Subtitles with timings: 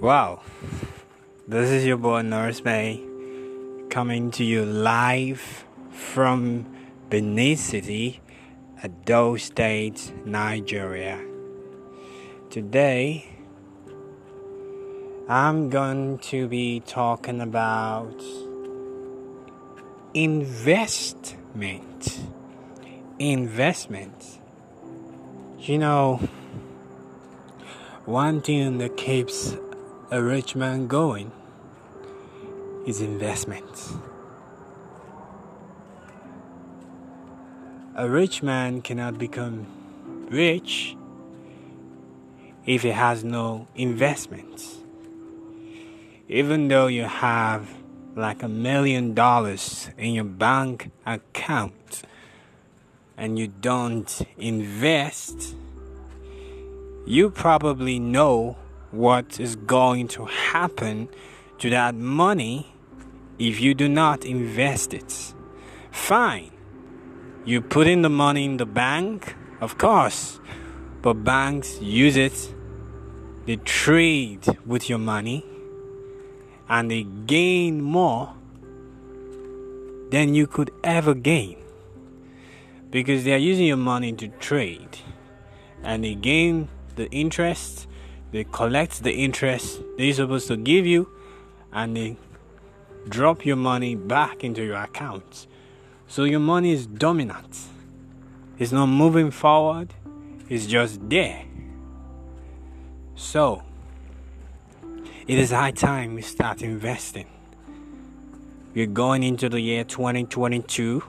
[0.00, 0.40] Wow,
[1.46, 3.04] this is your boy Nurse May
[3.90, 6.64] coming to you live from
[7.10, 8.22] Benin City,
[8.82, 11.22] Edo State, Nigeria.
[12.48, 13.28] Today,
[15.28, 18.22] I'm going to be talking about
[20.14, 22.20] investment.
[23.18, 24.38] Investment.
[25.58, 26.26] You know,
[28.06, 29.58] one thing that keeps
[30.12, 31.30] a rich man going
[32.84, 33.92] is investment.
[37.94, 39.66] A rich man cannot become
[40.28, 40.96] rich
[42.66, 44.78] if he has no investments.
[46.28, 47.70] Even though you have
[48.16, 52.02] like a million dollars in your bank account
[53.16, 55.54] and you don't invest,
[57.06, 58.56] you probably know
[58.90, 61.08] what is going to happen
[61.58, 62.72] to that money
[63.38, 65.34] if you do not invest it.
[65.90, 66.50] Fine.
[67.44, 70.40] You put in the money in the bank, of course,
[71.02, 72.54] but banks use it,
[73.46, 75.44] they trade with your money,
[76.68, 78.34] and they gain more
[80.10, 81.56] than you could ever gain
[82.90, 84.98] because they are using your money to trade
[85.82, 87.86] and they gain the interest
[88.32, 91.08] they collect the interest they're supposed to give you
[91.72, 92.16] and they
[93.08, 95.46] drop your money back into your account.
[96.06, 97.58] So your money is dominant.
[98.58, 99.94] It's not moving forward,
[100.48, 101.44] it's just there.
[103.14, 103.62] So
[105.26, 107.26] it is high time we start investing.
[108.74, 111.02] We're going into the year 2022.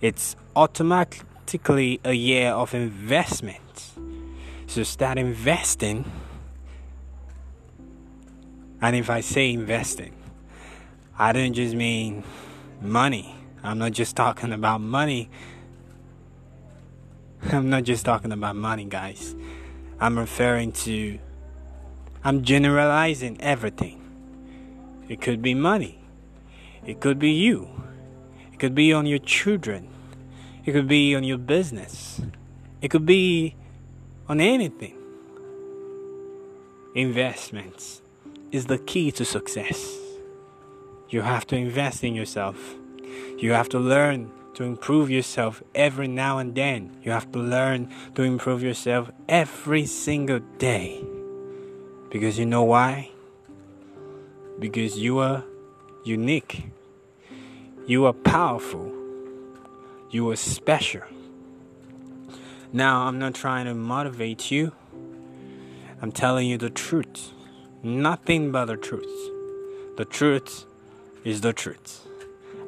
[0.00, 3.92] It's automatically a year of investment.
[4.72, 6.10] So start investing.
[8.80, 10.14] And if I say investing,
[11.18, 12.24] I don't just mean
[12.80, 13.36] money.
[13.62, 15.28] I'm not just talking about money.
[17.52, 19.36] I'm not just talking about money, guys.
[20.00, 21.18] I'm referring to,
[22.24, 24.00] I'm generalizing everything.
[25.06, 25.98] It could be money,
[26.86, 27.68] it could be you,
[28.54, 29.90] it could be on your children,
[30.64, 32.22] it could be on your business,
[32.80, 33.54] it could be
[34.32, 34.96] on anything.
[36.94, 38.00] Investments
[38.50, 39.94] is the key to success.
[41.10, 42.56] You have to invest in yourself.
[43.36, 46.96] You have to learn to improve yourself every now and then.
[47.02, 51.04] You have to learn to improve yourself every single day.
[52.08, 53.10] Because you know why?
[54.58, 55.44] Because you are
[56.04, 56.64] unique.
[57.86, 58.90] You are powerful.
[60.08, 61.02] You are special.
[62.72, 64.72] Now, I'm not trying to motivate you.
[66.00, 67.32] I'm telling you the truth.
[67.82, 69.30] Nothing but the truth.
[69.96, 70.64] The truth
[71.24, 72.06] is the truth.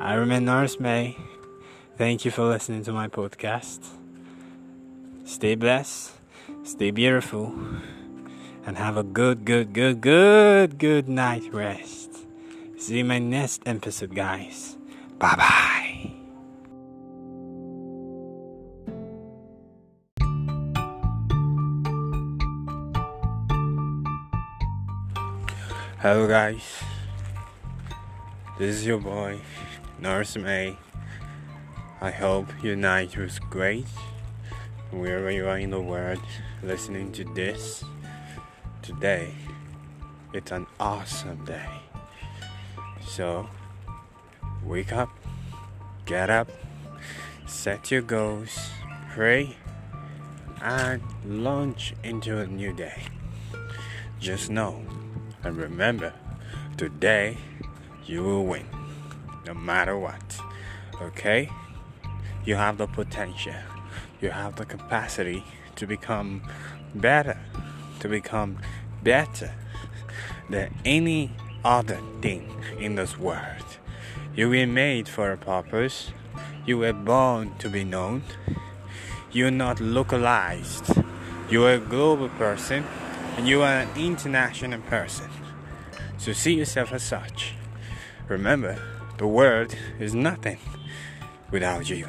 [0.00, 1.16] I remain Nurse May.
[1.98, 3.86] Thank you for listening to my podcast.
[5.24, 6.12] Stay blessed,
[6.64, 7.54] stay beautiful,
[8.64, 12.10] and have a good, good, good, good, good night rest.
[12.78, 14.78] See you in my next episode, guys.
[15.18, 15.79] Bye bye.
[26.02, 26.64] Hello, guys.
[28.58, 29.38] This is your boy,
[29.98, 30.78] Nurse May.
[32.00, 33.84] I hope your night was great.
[34.90, 36.22] Wherever you are in the world
[36.62, 37.84] listening to this,
[38.80, 39.34] today
[40.32, 41.68] it's an awesome day.
[43.06, 43.46] So,
[44.64, 45.10] wake up,
[46.06, 46.48] get up,
[47.46, 48.70] set your goals,
[49.10, 49.54] pray,
[50.62, 53.02] and launch into a new day.
[54.18, 54.82] Just know
[55.42, 56.12] and remember,
[56.76, 57.38] today
[58.04, 58.66] you will win,
[59.46, 60.38] no matter what.
[61.00, 61.50] Okay?
[62.44, 63.54] You have the potential,
[64.20, 65.44] you have the capacity
[65.76, 66.42] to become
[66.94, 67.38] better,
[68.00, 68.58] to become
[69.02, 69.52] better
[70.48, 71.32] than any
[71.64, 73.78] other thing in this world.
[74.34, 76.12] You were made for a purpose,
[76.66, 78.22] you were born to be known,
[79.32, 80.90] you're not localized,
[81.48, 82.84] you're a global person
[83.40, 85.26] and you are an international person.
[86.18, 87.54] So see yourself as such.
[88.28, 88.78] Remember,
[89.16, 90.58] the world is nothing
[91.50, 92.06] without you.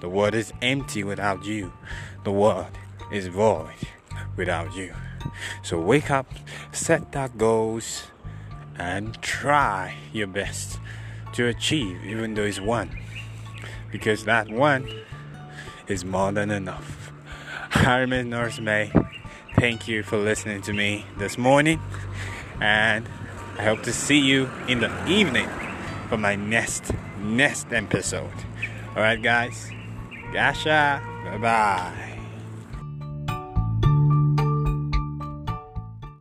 [0.00, 1.74] The world is empty without you.
[2.24, 2.70] The world
[3.12, 3.74] is void
[4.34, 4.94] without you.
[5.62, 6.32] So wake up,
[6.72, 8.04] set that goals,
[8.78, 10.78] and try your best
[11.34, 12.98] to achieve, even though it's one.
[13.92, 14.88] Because that one
[15.86, 17.12] is more than enough.
[17.72, 18.90] I'm Nurse May.
[19.56, 21.80] Thank you for listening to me this morning,
[22.60, 23.08] and
[23.58, 25.48] I hope to see you in the evening
[26.08, 28.32] for my next next episode.
[28.96, 29.70] All right, guys.
[30.32, 31.00] Gasha.
[31.24, 32.13] Bye bye.